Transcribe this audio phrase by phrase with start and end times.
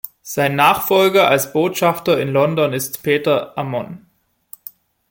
[0.23, 4.07] Sein Nachfolger als Botschafter in London ist Peter Ammon.